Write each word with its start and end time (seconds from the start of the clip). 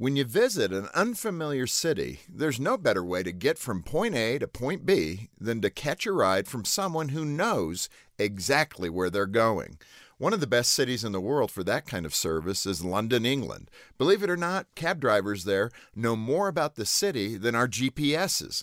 When 0.00 0.14
you 0.14 0.22
visit 0.22 0.72
an 0.72 0.88
unfamiliar 0.94 1.66
city, 1.66 2.20
there's 2.32 2.60
no 2.60 2.76
better 2.76 3.04
way 3.04 3.24
to 3.24 3.32
get 3.32 3.58
from 3.58 3.82
point 3.82 4.14
A 4.14 4.38
to 4.38 4.46
point 4.46 4.86
B 4.86 5.28
than 5.40 5.60
to 5.62 5.70
catch 5.70 6.06
a 6.06 6.12
ride 6.12 6.46
from 6.46 6.64
someone 6.64 7.08
who 7.08 7.24
knows 7.24 7.88
exactly 8.16 8.88
where 8.88 9.10
they're 9.10 9.26
going. 9.26 9.76
One 10.16 10.32
of 10.32 10.38
the 10.38 10.46
best 10.46 10.72
cities 10.72 11.02
in 11.02 11.10
the 11.10 11.20
world 11.20 11.50
for 11.50 11.64
that 11.64 11.84
kind 11.84 12.06
of 12.06 12.14
service 12.14 12.64
is 12.64 12.84
London, 12.84 13.26
England. 13.26 13.72
Believe 13.98 14.22
it 14.22 14.30
or 14.30 14.36
not, 14.36 14.68
cab 14.76 15.00
drivers 15.00 15.42
there 15.42 15.68
know 15.96 16.14
more 16.14 16.46
about 16.46 16.76
the 16.76 16.86
city 16.86 17.36
than 17.36 17.56
our 17.56 17.66
GPSs. 17.66 18.62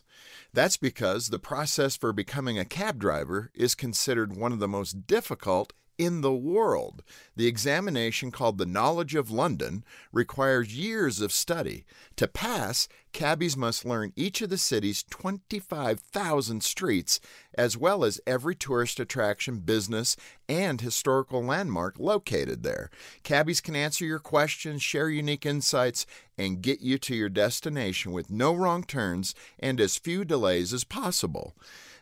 That's 0.53 0.77
because 0.77 1.27
the 1.27 1.37
process 1.37 1.97
for 1.97 2.13
becoming 2.13 2.57
a 2.57 2.63
cab 2.63 2.97
driver 2.97 3.51
is 3.53 3.75
considered 3.75 4.37
one 4.37 4.53
of 4.53 4.59
the 4.59 4.69
most 4.69 5.05
difficult 5.05 5.73
in 5.97 6.21
the 6.21 6.33
world. 6.33 7.03
The 7.35 7.47
examination, 7.47 8.31
called 8.31 8.57
the 8.57 8.65
Knowledge 8.65 9.15
of 9.15 9.31
London, 9.31 9.83
requires 10.11 10.77
years 10.77 11.21
of 11.21 11.31
study. 11.31 11.85
To 12.17 12.27
pass, 12.27 12.87
cabbies 13.11 13.55
must 13.55 13.85
learn 13.85 14.13
each 14.15 14.41
of 14.41 14.49
the 14.49 14.57
city's 14.57 15.03
25,000 15.03 16.63
streets, 16.63 17.19
as 17.57 17.77
well 17.77 18.03
as 18.03 18.19
every 18.27 18.55
tourist 18.55 18.99
attraction, 18.99 19.59
business, 19.59 20.15
and 20.49 20.81
historical 20.81 21.43
landmark 21.43 21.99
located 21.99 22.63
there. 22.63 22.89
Cabbies 23.23 23.61
can 23.61 23.75
answer 23.75 24.05
your 24.05 24.19
questions, 24.19 24.81
share 24.81 25.09
unique 25.09 25.45
insights, 25.45 26.05
and 26.37 26.61
get 26.61 26.81
you 26.81 26.97
to 26.99 27.15
your 27.15 27.29
destination 27.29 28.11
with 28.11 28.29
no 28.29 28.53
wrong 28.53 28.83
turns 28.83 29.33
and 29.59 29.79
as 29.79 29.97
few 29.97 30.25
delays 30.25 30.73
as 30.73 30.83
possible. 30.83 31.55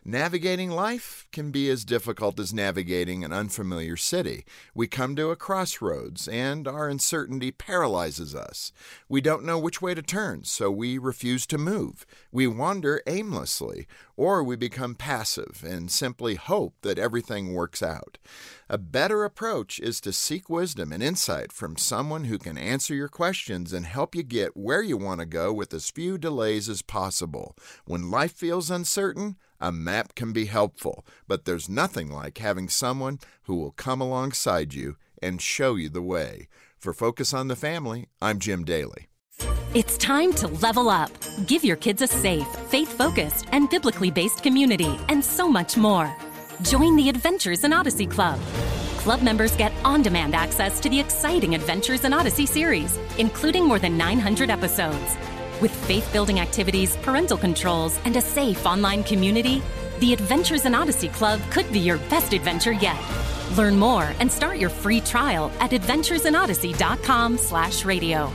Navigating 0.06 0.70
life 0.70 1.26
can 1.32 1.50
be 1.50 1.70
as 1.70 1.82
difficult 1.82 2.38
as 2.38 2.52
navigating 2.52 3.24
an 3.24 3.32
unfamiliar 3.32 3.96
city. 3.96 4.44
We 4.74 4.86
come 4.86 5.16
to 5.16 5.30
a 5.30 5.36
crossroads, 5.36 6.28
and 6.28 6.68
our 6.68 6.90
uncertainty 6.90 7.50
paralyzes 7.50 8.34
us. 8.34 8.70
We 9.08 9.22
don't 9.22 9.46
know 9.46 9.58
which 9.58 9.80
way 9.80 9.94
to 9.94 10.02
turn, 10.02 10.44
so 10.44 10.70
we 10.70 10.98
refuse 10.98 11.46
to 11.46 11.56
move. 11.56 12.04
We 12.30 12.46
wander 12.46 13.00
aimlessly, 13.06 13.86
or 14.14 14.44
we 14.44 14.56
become 14.56 14.94
passive 14.94 15.64
and 15.66 15.90
simply 15.90 16.34
hope 16.34 16.74
that 16.82 16.98
everything 16.98 17.54
works 17.54 17.82
out. 17.82 18.18
A 18.68 18.76
better 18.76 19.24
approach 19.24 19.78
is 19.78 20.02
to 20.02 20.12
seek 20.12 20.50
wisdom 20.50 20.92
and 20.92 21.02
insight 21.02 21.50
from 21.50 21.78
someone 21.78 22.24
who 22.24 22.36
can 22.36 22.58
answer 22.58 22.94
your 22.94 23.08
questions 23.08 23.72
and 23.72 23.86
help 23.86 24.14
you 24.14 24.22
get 24.22 24.54
where 24.54 24.82
you 24.82 24.98
want 24.98 25.20
to 25.20 25.26
go 25.26 25.50
with 25.50 25.72
as 25.72 25.88
few 25.88 26.18
delays 26.18 26.68
as 26.68 26.82
possible. 26.82 27.56
When 27.86 28.10
life 28.10 28.32
feels 28.32 28.70
uncertain, 28.70 29.36
a 29.64 29.72
map 29.72 30.14
can 30.14 30.30
be 30.30 30.44
helpful, 30.44 31.06
but 31.26 31.46
there's 31.46 31.70
nothing 31.70 32.10
like 32.10 32.36
having 32.36 32.68
someone 32.68 33.18
who 33.44 33.56
will 33.56 33.70
come 33.70 33.98
alongside 34.02 34.74
you 34.74 34.96
and 35.22 35.40
show 35.40 35.74
you 35.74 35.88
the 35.88 36.02
way. 36.02 36.48
For 36.78 36.92
Focus 36.92 37.32
on 37.32 37.48
the 37.48 37.56
Family, 37.56 38.08
I'm 38.20 38.40
Jim 38.40 38.66
Daly. 38.66 39.08
It's 39.72 39.96
time 39.96 40.34
to 40.34 40.48
level 40.48 40.90
up. 40.90 41.10
Give 41.46 41.64
your 41.64 41.76
kids 41.76 42.02
a 42.02 42.06
safe, 42.06 42.46
faith 42.68 42.92
focused, 42.92 43.46
and 43.52 43.70
biblically 43.70 44.10
based 44.10 44.42
community, 44.42 44.98
and 45.08 45.24
so 45.24 45.48
much 45.48 45.78
more. 45.78 46.14
Join 46.60 46.94
the 46.94 47.08
Adventures 47.08 47.64
in 47.64 47.72
Odyssey 47.72 48.06
Club. 48.06 48.38
Club 48.98 49.22
members 49.22 49.56
get 49.56 49.72
on 49.82 50.02
demand 50.02 50.34
access 50.34 50.78
to 50.80 50.90
the 50.90 51.00
exciting 51.00 51.54
Adventures 51.54 52.04
in 52.04 52.12
Odyssey 52.12 52.44
series, 52.44 52.98
including 53.16 53.66
more 53.66 53.78
than 53.78 53.96
900 53.96 54.50
episodes. 54.50 55.16
With 55.60 55.74
faith 55.86 56.12
building 56.12 56.40
activities, 56.40 56.96
parental 56.96 57.38
controls, 57.38 57.98
and 58.04 58.16
a 58.16 58.20
safe 58.20 58.66
online 58.66 59.04
community, 59.04 59.62
the 60.00 60.12
Adventures 60.12 60.66
in 60.66 60.74
Odyssey 60.74 61.08
Club 61.08 61.40
could 61.50 61.70
be 61.72 61.78
your 61.78 61.98
best 62.10 62.32
adventure 62.32 62.72
yet. 62.72 62.98
Learn 63.56 63.78
more 63.78 64.12
and 64.18 64.30
start 64.30 64.58
your 64.58 64.70
free 64.70 65.00
trial 65.00 65.52
at 65.60 65.70
adventuresinodyssey.com 65.70 67.38
slash 67.38 67.84
radio. 67.84 68.32